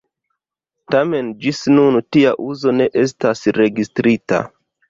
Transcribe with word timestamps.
Tamen 0.95 1.29
ĝis 1.43 1.59
nun 1.75 1.99
tia 2.17 2.33
uzo 2.49 2.75
ne 2.81 2.91
estas 3.05 3.47
registrita. 3.63 4.43